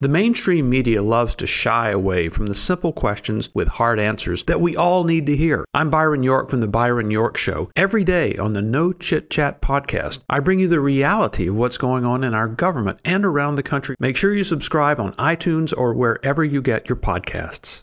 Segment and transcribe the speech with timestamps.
[0.00, 4.60] The mainstream media loves to shy away from the simple questions with hard answers that
[4.60, 5.64] we all need to hear.
[5.74, 7.72] I'm Byron York from The Byron York Show.
[7.74, 11.78] Every day on the No Chit Chat podcast, I bring you the reality of what's
[11.78, 13.96] going on in our government and around the country.
[13.98, 17.82] Make sure you subscribe on iTunes or wherever you get your podcasts.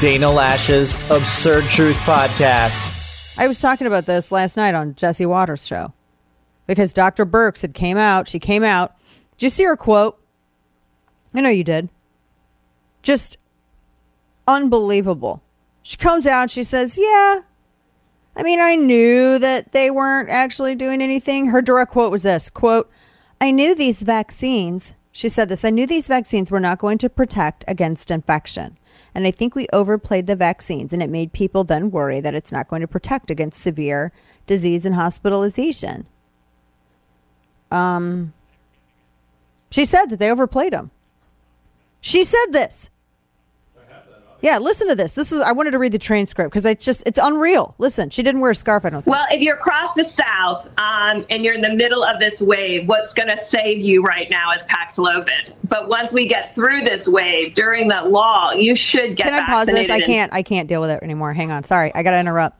[0.00, 3.36] Dana Loesch's Absurd Truth Podcast.
[3.38, 5.92] I was talking about this last night on Jesse Watters' show
[6.66, 7.26] because Dr.
[7.26, 8.28] Birx had came out.
[8.28, 8.94] She came out.
[9.32, 10.18] Did you see her quote?
[11.34, 11.88] I know you did.
[13.02, 13.36] Just
[14.46, 15.42] unbelievable.
[15.82, 16.50] She comes out.
[16.50, 17.40] She says, "Yeah,
[18.36, 22.50] I mean, I knew that they weren't actually doing anything." Her direct quote was this:
[22.50, 22.90] "Quote,
[23.40, 25.64] I knew these vaccines." She said this.
[25.64, 28.78] I knew these vaccines were not going to protect against infection.
[29.14, 32.52] And I think we overplayed the vaccines, and it made people then worry that it's
[32.52, 34.12] not going to protect against severe
[34.46, 36.06] disease and hospitalization.
[37.70, 38.32] Um,
[39.70, 40.90] she said that they overplayed them.
[42.00, 42.88] She said this.
[44.42, 45.12] Yeah, listen to this.
[45.12, 47.74] This is I wanted to read the transcript because it's just it's unreal.
[47.78, 48.84] Listen, she didn't wear a scarf.
[48.84, 49.12] I don't think.
[49.12, 52.88] Well, if you're across the South um, and you're in the middle of this wave,
[52.88, 55.54] what's going to save you right now is Paxlovid.
[55.68, 59.28] But once we get through this wave during that law, you should get.
[59.28, 59.90] Can I pause this?
[59.90, 60.32] I can't.
[60.32, 61.32] I can't deal with it anymore.
[61.34, 61.64] Hang on.
[61.64, 62.58] Sorry, I got to interrupt,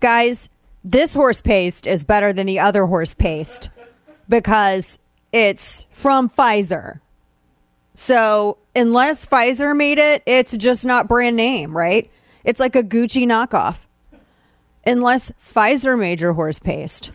[0.00, 0.48] guys.
[0.84, 3.70] This horse paste is better than the other horse paste
[4.28, 5.00] because
[5.32, 7.00] it's from Pfizer.
[7.96, 12.10] So unless Pfizer made it, it's just not brand name, right?
[12.44, 13.86] It's like a Gucci knockoff.
[14.86, 17.10] Unless Pfizer made your horse paste,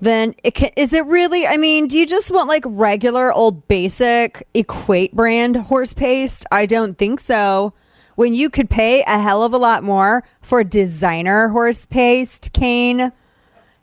[0.00, 1.46] then it can, is it really?
[1.46, 6.46] I mean, do you just want like regular old basic Equate brand horse paste?
[6.50, 7.74] I don't think so.
[8.14, 13.12] When you could pay a hell of a lot more for designer horse paste, Kane.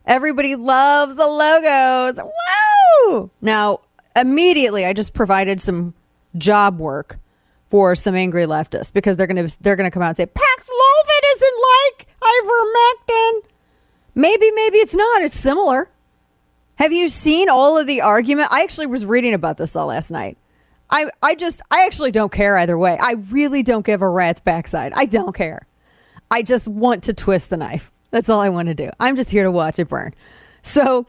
[0.06, 2.20] Everybody loves the logos.
[2.22, 3.30] Wow!
[3.40, 3.78] Now,
[4.16, 5.94] immediately, I just provided some
[6.36, 7.18] job work
[7.68, 11.54] for some angry leftists because they're gonna they're gonna come out and say Paxlovid isn't
[11.96, 13.50] like ivermectin.
[14.14, 15.22] Maybe, maybe it's not.
[15.22, 15.90] It's similar.
[16.76, 18.48] Have you seen all of the argument?
[18.52, 20.38] I actually was reading about this all last night.
[20.90, 22.98] I I just I actually don't care either way.
[23.00, 24.92] I really don't give a rat's backside.
[24.94, 25.66] I don't care.
[26.30, 27.90] I just want to twist the knife.
[28.10, 28.90] That's all I want to do.
[29.00, 30.14] I'm just here to watch it burn.
[30.62, 31.06] So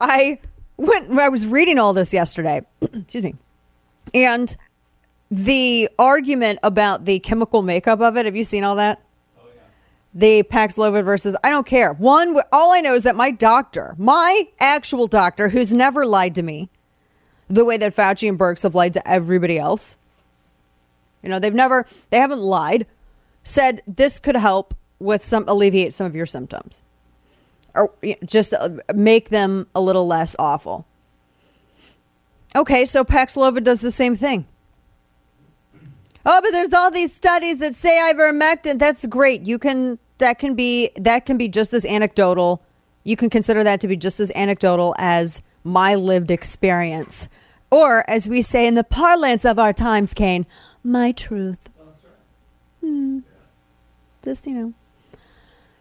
[0.00, 0.38] I
[0.76, 2.62] went I was reading all this yesterday.
[2.82, 3.34] Excuse me.
[4.12, 4.56] And
[5.30, 9.02] the argument about the chemical makeup of it, have you seen all that?
[9.38, 9.62] Oh, yeah.
[10.14, 11.92] The Paxlovid versus, I don't care.
[11.92, 16.42] One, all I know is that my doctor, my actual doctor, who's never lied to
[16.42, 16.68] me,
[17.48, 19.96] the way that Fauci and Birx have lied to everybody else.
[21.22, 22.86] You know, they've never, they haven't lied,
[23.42, 26.80] said this could help with some, alleviate some of your symptoms
[27.74, 27.92] or
[28.24, 30.86] just uh, make them a little less awful.
[32.56, 34.46] Okay, so Paxlovid does the same thing.
[36.26, 38.78] Oh, but there's all these studies that say ivermectin.
[38.78, 39.44] That's great.
[39.44, 42.62] You can that can be that can be just as anecdotal.
[43.02, 47.28] You can consider that to be just as anecdotal as my lived experience,
[47.70, 50.46] or as we say in the parlance of our times, Kane,
[50.82, 51.68] my truth.
[52.80, 53.20] Hmm.
[54.24, 54.74] Just you know.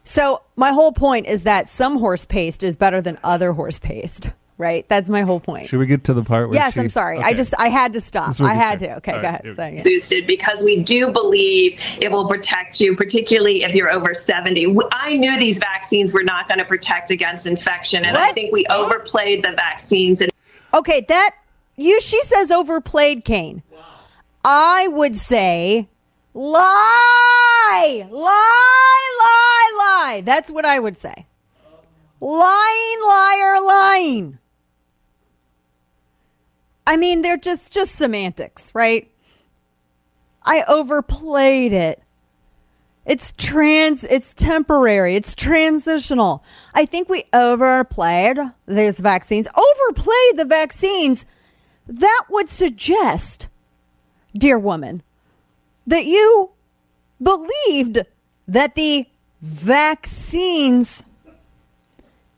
[0.04, 4.32] So my whole point is that some horse paste is better than other horse paste
[4.58, 4.88] right?
[4.88, 5.68] That's my whole point.
[5.68, 7.18] Should we get to the part where Yes, she, I'm sorry.
[7.18, 7.28] Okay.
[7.28, 8.40] I just I had to stop.
[8.42, 8.96] I had to.
[8.98, 9.42] Okay, All go right.
[9.46, 9.56] ahead.
[9.56, 9.84] Sorry, yeah.
[9.84, 14.76] boosted because we do believe it will protect you, particularly if you're over 70.
[14.92, 18.66] I knew these vaccines were not going to protect against infection, and I think we
[18.68, 20.22] overplayed the vaccines.
[20.22, 20.32] And
[20.74, 21.36] Okay, that
[21.76, 23.64] you she says overplayed Kane.
[24.46, 25.88] I would say
[26.34, 30.22] lie, lie, lie, lie.
[30.26, 31.26] That's what I would say.
[32.20, 34.40] Lying, liar, lying.
[36.86, 39.10] I mean, they're just just semantics, right?
[40.44, 42.02] I overplayed it.
[43.06, 46.44] It's trans, it's temporary, it's transitional.
[46.74, 51.26] I think we overplayed these vaccines, overplayed the vaccines.
[51.86, 53.48] That would suggest,
[54.34, 55.04] dear woman,
[55.86, 56.52] that you
[57.22, 58.04] believed
[58.48, 59.06] that the
[59.42, 61.04] vaccines,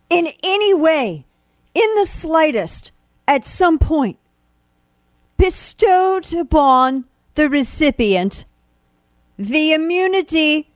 [0.09, 1.25] in any way,
[1.75, 2.91] in the slightest,
[3.27, 4.17] at some point,
[5.37, 7.05] bestowed upon
[7.35, 8.45] the recipient
[9.37, 10.71] the immunity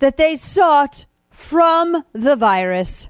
[0.00, 3.08] that they sought from the virus.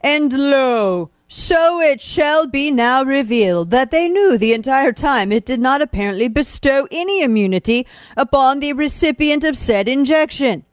[0.00, 5.44] And lo, so it shall be now revealed that they knew the entire time it
[5.44, 10.64] did not apparently bestow any immunity upon the recipient of said injection.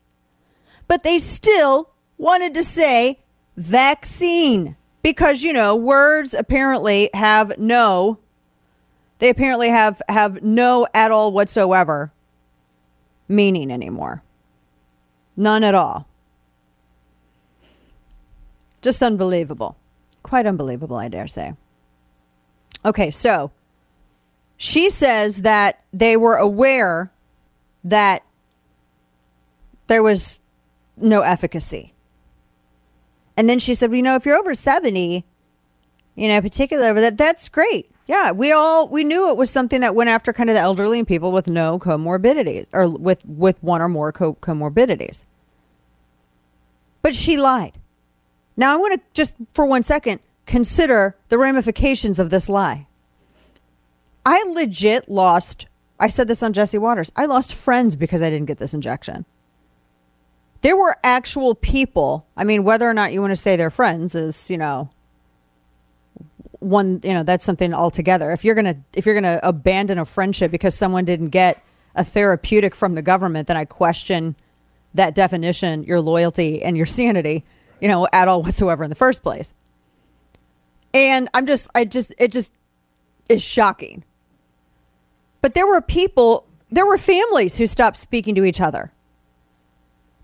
[0.87, 3.19] But they still wanted to say
[3.57, 8.19] vaccine because, you know, words apparently have no,
[9.19, 12.11] they apparently have, have no at all whatsoever
[13.27, 14.23] meaning anymore.
[15.35, 16.07] None at all.
[18.81, 19.77] Just unbelievable.
[20.23, 21.53] Quite unbelievable, I dare say.
[22.83, 23.51] Okay, so
[24.57, 27.11] she says that they were aware
[27.83, 28.23] that
[29.87, 30.39] there was
[30.97, 31.93] no efficacy.
[33.37, 35.25] And then she said, well, you know, if you're over 70,
[36.15, 37.91] you know, particular, that that's great.
[38.07, 40.99] Yeah, we all we knew it was something that went after kind of the elderly
[40.99, 45.25] and people with no comorbidities or with with one or more co- comorbidities.
[47.01, 47.79] But she lied.
[48.55, 52.87] Now I want to just for one second consider the ramifications of this lie.
[54.23, 55.65] I legit lost
[55.99, 57.11] I said this on Jesse Watters.
[57.15, 59.25] I lost friends because I didn't get this injection.
[60.61, 62.25] There were actual people.
[62.35, 64.89] I mean, whether or not you want to say they're friends is, you know,
[66.59, 68.31] one you know that's something altogether.
[68.31, 71.63] If you're gonna if you're gonna abandon a friendship because someone didn't get
[71.95, 74.35] a therapeutic from the government then i question
[74.93, 77.45] that definition your loyalty and your sanity
[77.79, 79.53] you know at all whatsoever in the first place.
[80.93, 82.51] And i'm just i just it just
[83.29, 84.03] is shocking.
[85.41, 88.91] But there were people there were families who stopped speaking to each other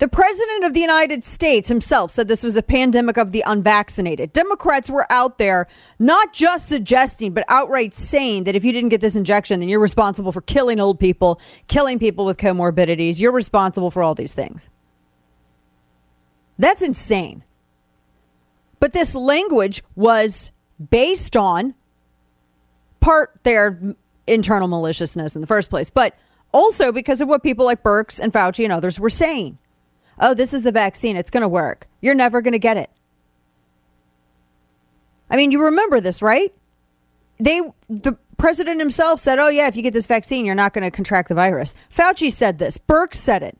[0.01, 4.33] the president of the United States himself said this was a pandemic of the unvaccinated.
[4.33, 5.67] Democrats were out there
[5.99, 9.79] not just suggesting, but outright saying that if you didn't get this injection, then you're
[9.79, 13.21] responsible for killing old people, killing people with comorbidities.
[13.21, 14.69] You're responsible for all these things.
[16.57, 17.43] That's insane.
[18.79, 20.49] But this language was
[20.89, 21.75] based on
[23.01, 23.79] part their
[24.25, 26.17] internal maliciousness in the first place, but
[26.51, 29.59] also because of what people like Birx and Fauci and others were saying
[30.21, 31.17] oh, this is the vaccine.
[31.17, 31.87] It's going to work.
[31.99, 32.89] You're never going to get it.
[35.29, 36.53] I mean, you remember this, right?
[37.39, 40.83] They, the president himself said, oh, yeah, if you get this vaccine, you're not going
[40.83, 41.73] to contract the virus.
[41.89, 42.77] Fauci said this.
[42.77, 43.57] Birx said it.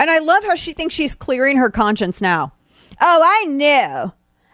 [0.00, 2.52] And I love how she thinks she's clearing her conscience now.
[3.00, 4.12] Oh, I knew.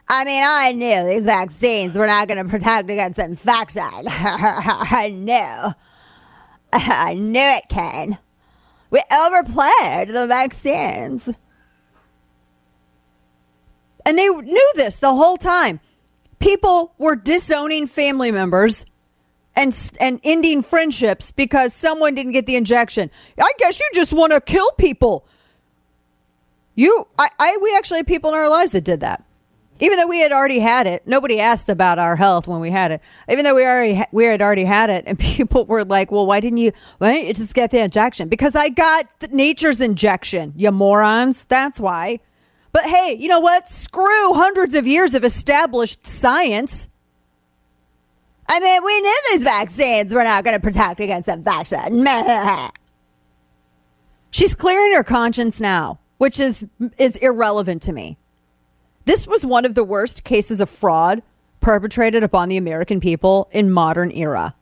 [0.08, 3.82] I mean, I knew these vaccines were not going to protect against infection.
[4.06, 5.74] I knew.
[6.72, 8.18] I knew it, Ken.
[8.92, 11.26] We overplayed the vaccines.
[14.04, 15.80] And they knew this the whole time.
[16.38, 18.84] People were disowning family members
[19.56, 23.10] and and ending friendships because someone didn't get the injection.
[23.40, 25.26] I guess you just want to kill people.
[26.74, 29.24] You I, I we actually had people in our lives that did that
[29.82, 32.92] even though we had already had it, nobody asked about our health when we had
[32.92, 33.00] it.
[33.28, 36.38] Even though we already we had already had it, and people were like, "Well, why
[36.38, 36.70] didn't you?
[36.98, 41.44] Why didn't you just get the injection?" Because I got nature's injection, you morons.
[41.46, 42.20] That's why.
[42.70, 43.66] But hey, you know what?
[43.68, 46.88] Screw hundreds of years of established science.
[48.48, 52.06] I mean, we knew these vaccines were not going to protect against infection.
[54.30, 56.64] She's clearing her conscience now, which is
[56.98, 58.16] is irrelevant to me.
[59.04, 61.22] This was one of the worst cases of fraud
[61.60, 64.54] perpetrated upon the American people in modern era.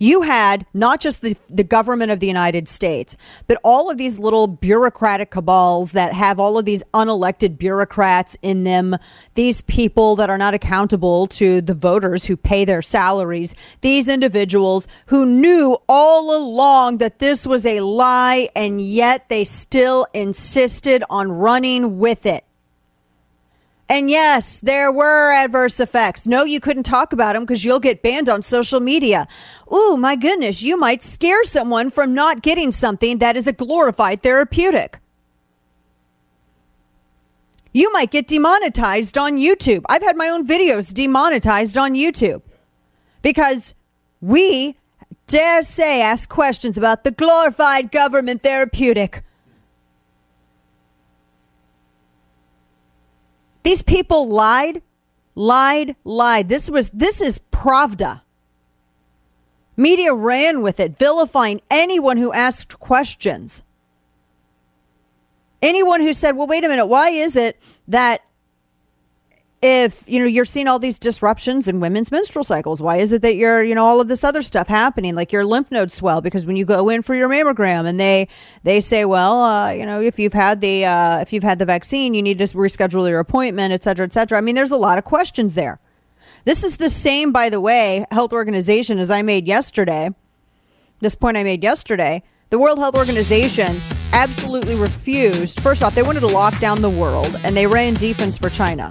[0.00, 3.16] You had not just the, the government of the United States,
[3.48, 8.62] but all of these little bureaucratic cabals that have all of these unelected bureaucrats in
[8.62, 8.96] them,
[9.34, 14.86] these people that are not accountable to the voters who pay their salaries, these individuals
[15.08, 21.32] who knew all along that this was a lie, and yet they still insisted on
[21.32, 22.44] running with it.
[23.88, 26.26] And yes, there were adverse effects.
[26.26, 29.26] No, you couldn't talk about them because you'll get banned on social media.
[29.72, 34.22] Ooh, my goodness, you might scare someone from not getting something that is a glorified
[34.22, 34.98] therapeutic.
[37.72, 39.82] You might get demonetized on YouTube.
[39.88, 42.42] I've had my own videos demonetized on YouTube.
[43.22, 43.74] because
[44.20, 44.76] we
[45.26, 49.22] dare say ask questions about the glorified government therapeutic.
[53.68, 54.80] These people lied,
[55.34, 56.48] lied, lied.
[56.48, 58.22] This was this is Pravda.
[59.76, 63.62] Media ran with it, vilifying anyone who asked questions.
[65.60, 68.22] Anyone who said, "Well, wait a minute, why is it that
[69.60, 73.22] if you know you're seeing all these disruptions in women's menstrual cycles why is it
[73.22, 75.16] that you're you know all of this other stuff happening?
[75.16, 78.28] Like your lymph nodes swell because when you go in for your mammogram and they
[78.62, 81.64] they say well uh, you know if you've had the uh, if you've had the
[81.64, 84.38] vaccine you need to reschedule your appointment et cetera et cetera.
[84.38, 85.80] I mean there's a lot of questions there.
[86.44, 90.10] This is the same by the way health organization as i made yesterday
[91.00, 92.22] this point i made yesterday.
[92.50, 93.80] The world health organization
[94.12, 98.38] absolutely refused first off they wanted to lock down the world and they ran defense
[98.38, 98.90] for china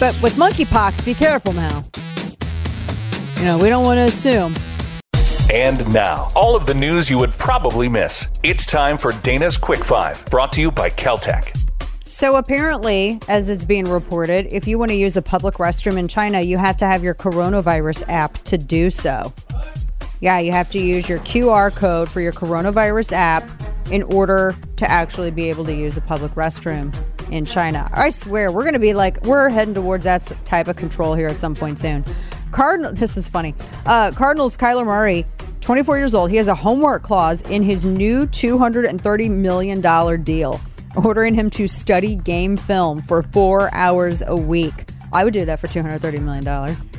[0.00, 1.84] but with monkeypox, be careful now.
[3.36, 4.56] You know, we don't want to assume.
[5.52, 8.28] And now, all of the news you would probably miss.
[8.42, 11.56] It's time for Dana's Quick Five, brought to you by Keltec.
[12.06, 16.08] So, apparently, as it's being reported, if you want to use a public restroom in
[16.08, 19.32] China, you have to have your coronavirus app to do so.
[20.20, 23.48] Yeah, you have to use your QR code for your coronavirus app
[23.90, 26.94] in order to actually be able to use a public restroom
[27.32, 27.88] in China.
[27.92, 31.28] I swear, we're going to be like, we're heading towards that type of control here
[31.28, 32.04] at some point soon.
[32.50, 33.54] Cardinal, this is funny.
[33.86, 35.26] Uh, Cardinals Kyler Murray,
[35.60, 40.60] 24 years old, he has a homework clause in his new $230 million deal,
[40.96, 44.86] ordering him to study game film for four hours a week.
[45.12, 46.44] I would do that for $230 million,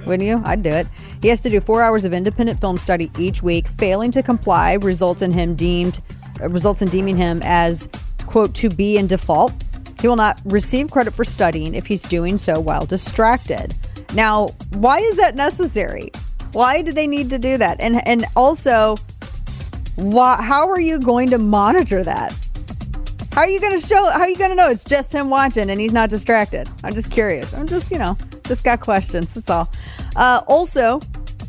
[0.06, 0.42] wouldn't you?
[0.46, 0.88] I'd do it.
[1.22, 3.68] He has to do four hours of independent film study each week.
[3.68, 6.02] Failing to comply results in him deemed
[6.42, 7.88] results in deeming him as
[8.26, 9.54] quote to be in default
[10.02, 13.76] he will not receive credit for studying if he's doing so while distracted.
[14.16, 16.12] Now, why is that necessary?
[16.54, 17.80] Why do they need to do that?
[17.80, 18.98] And and also,
[19.96, 22.36] why, how are you going to monitor that?
[23.32, 24.10] How are you going to show?
[24.10, 26.68] How are you going to know it's just him watching and he's not distracted?
[26.84, 27.54] I'm just curious.
[27.54, 29.36] I'm just you know just got questions.
[29.36, 29.70] That's all.
[30.16, 31.00] Uh, also,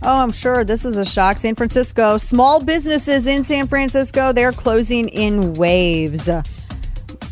[0.03, 1.39] oh, I'm sure this is a shock.
[1.39, 6.29] San Francisco small businesses in San Francisco they're closing in waves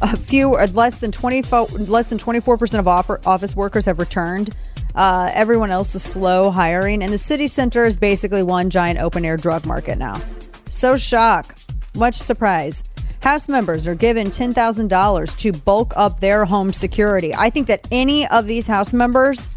[0.02, 2.88] a few less than 24 less than 24% of
[3.26, 4.50] office workers have returned.
[4.94, 9.24] Uh, everyone else is slow hiring and the city center is basically one giant open
[9.24, 10.20] air drug market now.
[10.68, 11.56] So shock
[11.94, 12.82] much surprise.
[13.22, 17.34] House members are given $10000 to bulk up their home security.
[17.34, 19.50] I think that any of these house members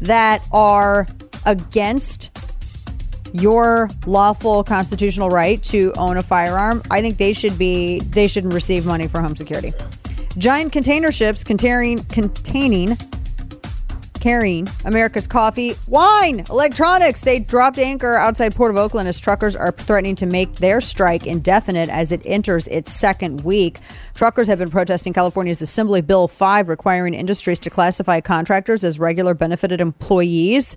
[0.00, 1.06] that are
[1.44, 2.30] against
[3.32, 8.54] your lawful constitutional right to own a firearm, I think they should be they shouldn't
[8.54, 9.72] receive money for home security.
[10.38, 12.96] Giant container ships containing containing
[14.20, 17.22] carrying America's coffee, wine, electronics.
[17.22, 21.26] They dropped anchor outside Port of Oakland as truckers are threatening to make their strike
[21.26, 23.78] indefinite as it enters its second week.
[24.14, 29.34] Truckers have been protesting California's Assembly Bill 5 requiring industries to classify contractors as regular
[29.34, 30.76] benefited employees.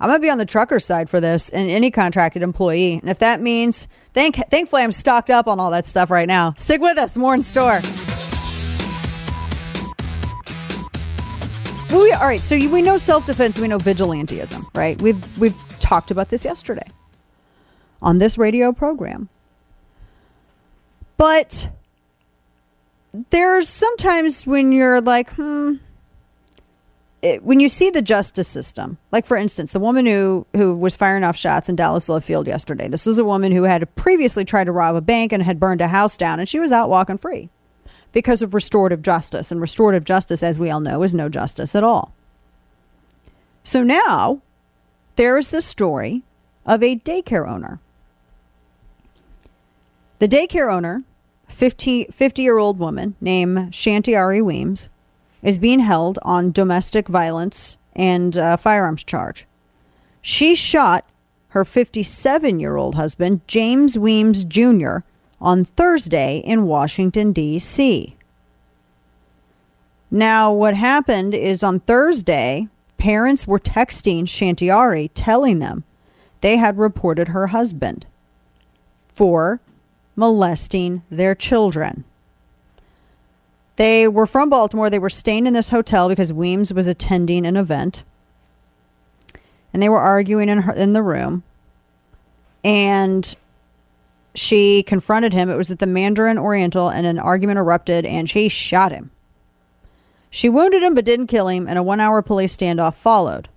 [0.00, 2.94] I'm gonna be on the trucker side for this and any contracted employee.
[2.94, 6.54] And if that means thank thankfully I'm stocked up on all that stuff right now.
[6.56, 7.80] Stick with us, more in store.
[11.90, 15.00] We, all right, so we know self-defense, we know vigilantism, right?
[15.00, 16.86] We've we've talked about this yesterday
[18.02, 19.28] on this radio program.
[21.16, 21.70] But
[23.30, 25.74] there's sometimes when you're like, hmm,
[27.24, 30.94] it, when you see the justice system, like for instance, the woman who who was
[30.94, 32.86] firing off shots in Dallas Love Field yesterday.
[32.86, 35.80] This was a woman who had previously tried to rob a bank and had burned
[35.80, 37.48] a house down, and she was out walking free
[38.12, 39.50] because of restorative justice.
[39.50, 42.12] And restorative justice, as we all know, is no justice at all.
[43.64, 44.42] So now
[45.16, 46.24] there is the story
[46.66, 47.80] of a daycare owner.
[50.18, 51.04] The daycare owner,
[51.48, 54.90] 50, 50 year old woman named Shantiari Weems,
[55.44, 59.46] is being held on domestic violence and uh, firearms charge.
[60.20, 61.04] She shot
[61.48, 64.98] her 57 year old husband, James Weems Jr.,
[65.40, 68.16] on Thursday in Washington, D.C.
[70.10, 75.84] Now, what happened is on Thursday, parents were texting Shantiari telling them
[76.40, 78.06] they had reported her husband
[79.14, 79.60] for
[80.16, 82.04] molesting their children.
[83.76, 84.88] They were from Baltimore.
[84.88, 88.04] They were staying in this hotel because Weems was attending an event.
[89.72, 91.42] And they were arguing in her, in the room.
[92.62, 93.34] And
[94.34, 95.50] she confronted him.
[95.50, 99.10] It was at the Mandarin Oriental, and an argument erupted, and she shot him.
[100.30, 103.48] She wounded him but didn't kill him, and a one hour police standoff followed.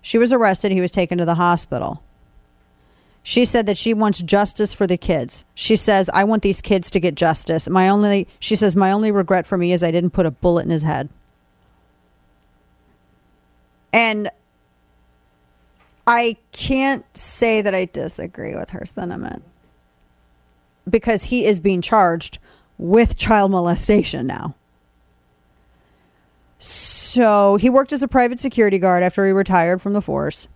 [0.00, 0.72] She was arrested.
[0.72, 2.02] He was taken to the hospital.
[3.28, 5.44] She said that she wants justice for the kids.
[5.54, 7.68] She says, I want these kids to get justice.
[7.68, 10.64] My only, she says, my only regret for me is I didn't put a bullet
[10.64, 11.10] in his head.
[13.92, 14.30] And
[16.06, 19.42] I can't say that I disagree with her sentiment
[20.88, 22.38] because he is being charged
[22.78, 24.54] with child molestation now.
[26.58, 30.48] So he worked as a private security guard after he retired from the force.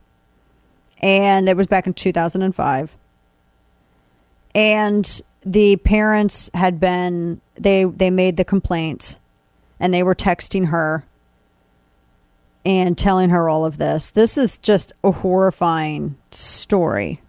[1.03, 2.95] And it was back in 2005.
[4.55, 9.17] And the parents had been they they made the complaints
[9.81, 11.05] and they were texting her
[12.65, 14.11] and telling her all of this.
[14.11, 17.21] This is just a horrifying story.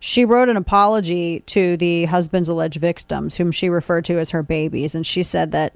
[0.00, 4.42] She wrote an apology to the husband's alleged victims, whom she referred to as her
[4.42, 5.72] babies, and she said that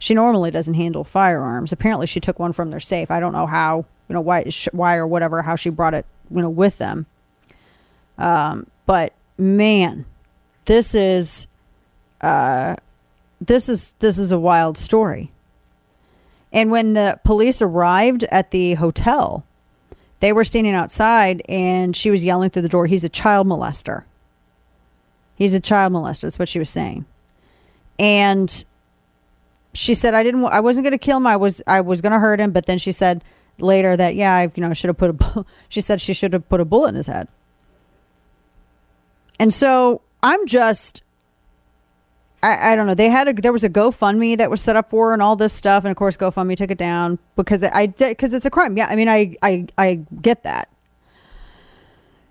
[0.00, 1.72] she normally doesn't handle firearms.
[1.72, 3.10] Apparently, she took one from their safe.
[3.10, 6.40] I don't know how, you know, why, why or whatever, how she brought it, you
[6.40, 7.06] know, with them.
[8.16, 10.06] Um, but man,
[10.64, 11.46] this is,
[12.22, 12.76] uh,
[13.42, 15.30] this is this is a wild story.
[16.52, 19.44] And when the police arrived at the hotel,
[20.20, 24.04] they were standing outside and she was yelling through the door, He's a child molester.
[25.34, 26.22] He's a child molester.
[26.22, 27.04] That's what she was saying.
[27.98, 28.64] And
[29.74, 31.26] she said, I didn't, I wasn't going to kill him.
[31.26, 32.50] I was, I was going to hurt him.
[32.50, 33.24] But then she said
[33.58, 36.48] later that, yeah, I, you know, should have put a, she said she should have
[36.48, 37.28] put a bullet in his head.
[39.38, 41.02] And so I'm just,
[42.42, 42.94] I, I don't know.
[42.94, 45.52] They had a there was a GoFundMe that was set up for and all this
[45.52, 48.76] stuff, and of course GoFundMe took it down because I because it's a crime.
[48.76, 50.68] Yeah, I mean I I I get that.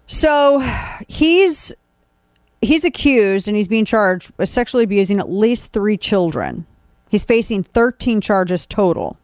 [0.08, 0.60] So
[1.08, 1.72] he's
[2.62, 6.66] he's accused and he's being charged with sexually abusing at least three children.
[7.10, 9.18] He's facing 13 charges total.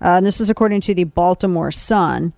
[0.00, 2.32] Uh, and this is according to the Baltimore Sun.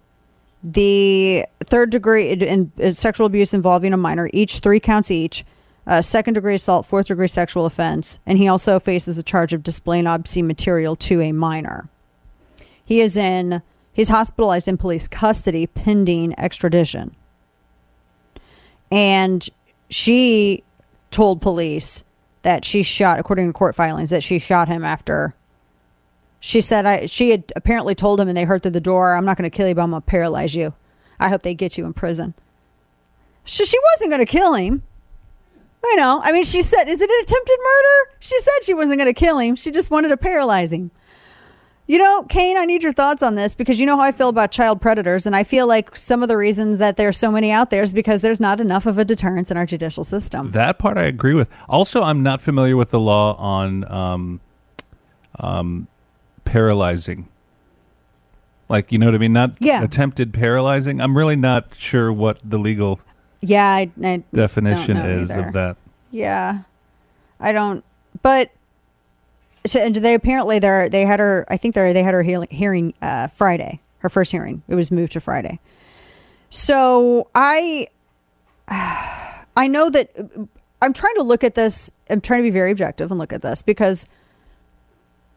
[0.62, 5.44] The third degree in, in sexual abuse involving a minor, each three counts each
[5.86, 9.62] uh, second degree assault, fourth degree sexual offense, and he also faces a charge of
[9.62, 11.89] displaying obscene material to a minor.
[12.84, 13.62] He is in
[13.93, 17.15] he's hospitalized in police custody pending extradition.
[18.91, 19.47] And
[19.91, 20.62] she
[21.10, 22.04] told police
[22.45, 25.35] that she shot according to court filings that she shot him after
[26.39, 29.25] she said I she had apparently told him and they heard through the door, I'm
[29.25, 30.75] not gonna kill you, but I'm gonna paralyze you.
[31.19, 32.35] I hope they get you in prison.
[33.45, 34.83] She, she wasn't gonna kill him.
[35.87, 36.21] I know.
[36.23, 38.17] I mean, she said, is it an attempted murder?
[38.21, 39.54] She said she wasn't going to kill him.
[39.54, 40.91] She just wanted to paralyze him.
[41.86, 44.30] You know, Kane, I need your thoughts on this because you know how I feel
[44.30, 45.26] about child predators.
[45.26, 47.92] And I feel like some of the reasons that there's so many out there is
[47.92, 50.50] because there's not enough of a deterrence in our judicial system.
[50.52, 51.50] That part I agree with.
[51.68, 54.40] Also, I'm not familiar with the law on um,
[55.38, 55.86] um,
[56.47, 57.28] paralyzing.
[58.70, 59.34] Like, you know what I mean?
[59.34, 59.82] Not Yeah.
[59.82, 61.02] attempted paralyzing.
[61.02, 62.99] I'm really not sure what the legal
[63.42, 65.49] Yeah, I, I definition is either.
[65.49, 65.76] of that.
[66.10, 66.60] Yeah,
[67.38, 67.84] I don't.
[68.23, 68.50] But
[69.67, 71.47] so, and they apparently they they had her.
[71.49, 73.81] I think they they had her healing, hearing uh, Friday.
[73.99, 74.63] Her first hearing.
[74.69, 75.61] It was moved to Friday.
[76.50, 77.87] So I,
[78.69, 80.11] I know that
[80.83, 81.91] I'm trying to look at this.
[82.11, 84.07] I'm trying to be very objective and look at this because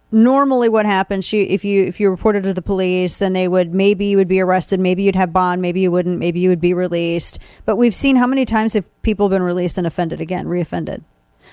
[0.09, 3.73] normally what happens she if you if you reported to the police then they would
[3.73, 6.61] maybe you would be arrested maybe you'd have bond maybe you wouldn't maybe you would
[6.61, 10.45] be released but we've seen how many times have people been released and offended again
[10.45, 11.03] reoffended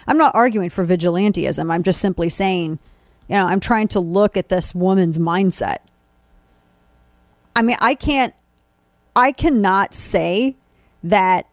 [0.06, 2.78] i'm not arguing for vigilantism i'm just simply saying
[3.28, 5.78] you know i'm trying to look at this woman's mindset
[7.56, 8.34] i mean i can't
[9.16, 10.56] i cannot say
[11.02, 11.46] that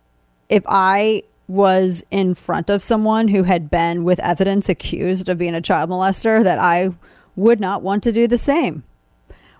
[0.49, 5.53] if i was in front of someone who had been with evidence accused of being
[5.53, 6.91] a child molester that I
[7.35, 8.83] would not want to do the same.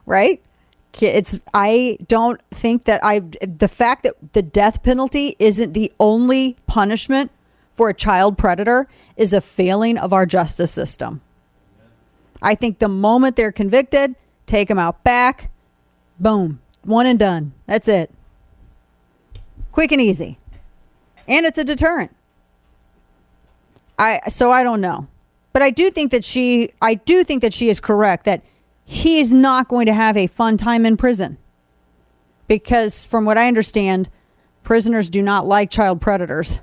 [0.05, 0.41] Right?
[1.01, 6.55] It's I don't think that I the fact that the death penalty isn't the only
[6.65, 7.31] punishment
[7.73, 11.21] for a child predator is a failing of our justice system.
[12.41, 15.51] I think the moment they're convicted, take them out back,
[16.19, 17.53] boom, one and done.
[17.65, 18.11] That's it.
[19.71, 20.37] Quick and easy
[21.31, 22.11] and it's a deterrent.
[23.97, 25.07] I so I don't know.
[25.53, 28.43] But I do think that she I do think that she is correct that
[28.83, 31.37] he is not going to have a fun time in prison.
[32.47, 34.09] Because from what I understand,
[34.63, 36.59] prisoners do not like child predators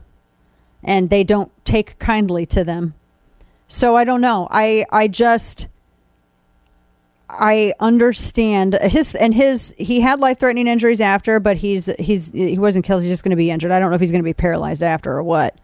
[0.82, 2.94] and they don't take kindly to them.
[3.66, 4.48] So I don't know.
[4.50, 5.68] I I just
[7.30, 12.58] I understand his and his he had life threatening injuries after, but he's he's he
[12.58, 13.02] wasn't killed.
[13.02, 13.70] He's just going to be injured.
[13.70, 15.54] I don't know if he's going to be paralyzed after or what.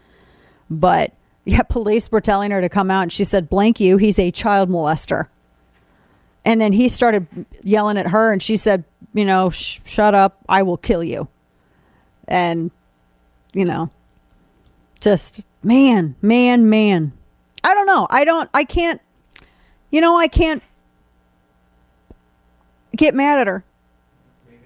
[0.68, 1.12] But
[1.44, 4.31] yeah, police were telling her to come out, and she said, "Blank you, he's a
[4.31, 5.29] child molester."
[6.46, 7.27] And then he started
[7.62, 10.38] yelling at her, and she said, "You know, sh- shut up.
[10.48, 11.29] I will kill you."
[12.29, 12.70] And
[13.55, 13.90] you know,
[15.04, 17.12] just man, man, man.
[17.62, 18.06] I don't know.
[18.10, 18.48] I don't.
[18.54, 19.00] I can't.
[19.90, 20.62] You know, I can't
[22.96, 23.64] get mad at her.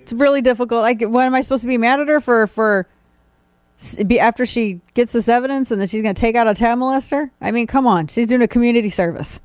[0.01, 0.85] It's really difficult.
[0.85, 2.47] I get- what am I supposed to be mad at her for?
[2.47, 2.87] For
[4.07, 6.81] be after she gets this evidence and then she's going to take out a child
[6.81, 7.31] molester?
[7.41, 8.07] I mean, come on.
[8.09, 9.41] She's doing a community service.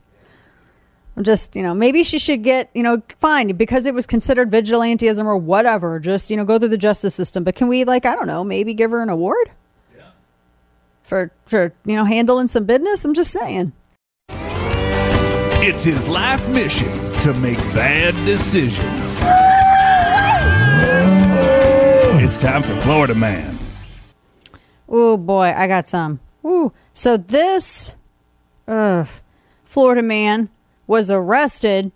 [1.16, 4.50] I'm just, you know, maybe she should get, you know, fine because it was considered
[4.50, 6.00] vigilantism or whatever.
[6.00, 7.44] Just, you know, go through the justice system.
[7.44, 9.52] But can we, like, I don't know, maybe give her an award
[11.04, 13.06] for for you know handling some business?
[13.06, 13.74] I'm just saying.
[15.66, 19.18] It's his life mission to make bad decisions.
[22.22, 23.58] It's time for Florida Man.
[24.90, 26.20] Oh boy, I got some.
[26.46, 27.94] Ooh, so this
[28.68, 29.06] uh,
[29.64, 30.50] Florida man
[30.88, 31.92] was arrested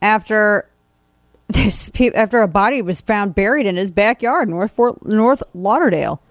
[0.00, 0.68] after
[1.48, 6.22] this after a body was found buried in his backyard, North Fort North Lauderdale.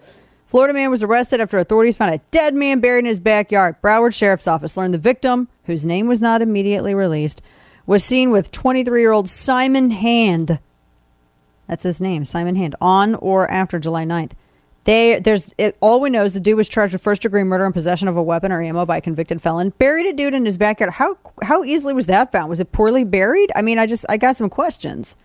[0.47, 3.75] Florida man was arrested after authorities found a dead man buried in his backyard.
[3.81, 7.41] Broward Sheriff's Office learned the victim, whose name was not immediately released,
[7.85, 10.59] was seen with 23-year-old Simon Hand.
[11.67, 14.31] That's his name, Simon Hand, on or after July 9th.
[14.85, 17.65] They there's it, all we know is the dude was charged with first degree murder
[17.65, 19.71] and possession of a weapon or ammo by a convicted felon.
[19.71, 20.93] Buried a dude in his backyard.
[20.93, 22.49] How how easily was that found?
[22.49, 23.51] Was it poorly buried?
[23.53, 25.17] I mean, I just I got some questions.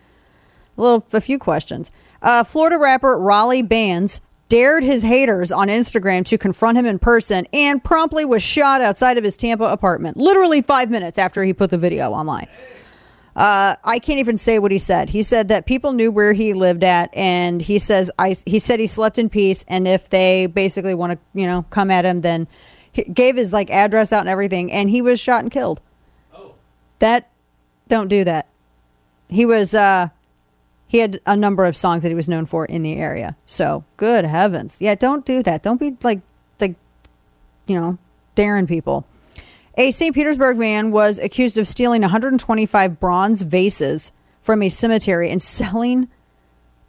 [0.77, 1.91] A little a few questions.
[2.21, 4.19] Uh, Florida rapper Raleigh Bands
[4.53, 9.17] dared his haters on Instagram to confront him in person and promptly was shot outside
[9.17, 10.15] of his Tampa apartment.
[10.15, 12.47] Literally five minutes after he put the video online.
[13.35, 15.09] Uh, I can't even say what he said.
[15.09, 18.35] He said that people knew where he lived at, and he says I.
[18.45, 21.89] He said he slept in peace, and if they basically want to, you know, come
[21.89, 22.47] at him, then
[22.91, 25.81] he gave his like address out and everything, and he was shot and killed.
[26.31, 26.53] Oh,
[26.99, 27.31] that
[27.87, 28.49] don't do that.
[29.29, 29.73] He was.
[29.73, 30.09] uh
[30.93, 33.35] He had a number of songs that he was known for in the area.
[33.47, 35.63] So good heavens, yeah, don't do that.
[35.63, 36.21] Don't be like
[36.61, 36.75] like,
[37.65, 37.97] you know,
[38.35, 39.03] daring people.
[39.75, 40.13] A St.
[40.13, 46.09] Petersburg man was accused of stealing 125 bronze vases from a cemetery and selling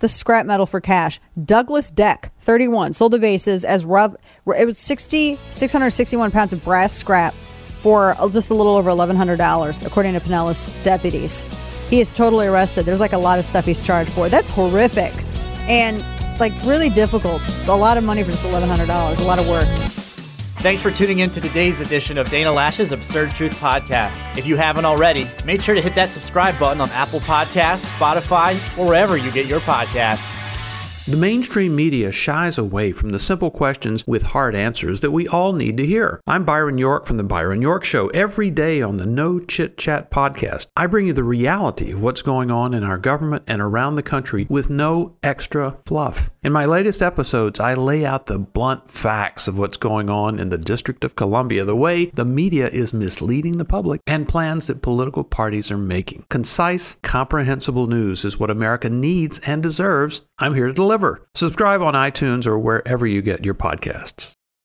[0.01, 1.19] the scrap metal for cash.
[1.43, 4.15] Douglas Deck, 31, sold the vases as rough.
[4.47, 10.13] It was 60, 661 pounds of brass scrap for just a little over $1,100, according
[10.13, 11.47] to Pinellas deputies.
[11.91, 12.85] He is totally arrested.
[12.85, 14.29] There's like a lot of stuff he's charged for.
[14.29, 15.13] That's horrific
[15.69, 16.05] and
[16.41, 17.43] like really difficult.
[17.69, 19.19] A lot of money for just $1,100.
[19.21, 19.67] A lot of work.
[20.65, 24.39] Thanks for tuning in to today's edition of Dana Loesch's Absurd Truth Podcast.
[24.39, 28.55] If you haven't already, make sure to hit that subscribe button on Apple Podcasts, Spotify,
[28.79, 30.34] or wherever you get your podcasts.
[31.07, 35.53] The mainstream media shies away from the simple questions with hard answers that we all
[35.53, 36.19] need to hear.
[36.27, 38.07] I'm Byron York from The Byron York Show.
[38.09, 42.23] Every day on the No Chit Chat podcast, I bring you the reality of what's
[42.23, 46.31] going on in our government and around the country with no extra fluff.
[46.43, 50.49] In my latest episodes, I lay out the blunt facts of what's going on in
[50.49, 54.81] the District of Columbia, the way the media is misleading the public, and plans that
[54.81, 56.25] political parties are making.
[56.31, 60.23] Concise, comprehensible news is what America needs and deserves.
[60.39, 61.27] I'm here to deliver.
[61.35, 64.35] Subscribe on iTunes or wherever you get your podcasts.